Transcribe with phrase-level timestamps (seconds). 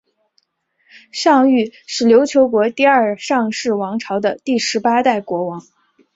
[1.11, 5.61] 尚育是琉球国第二尚氏王朝的第十八代国王。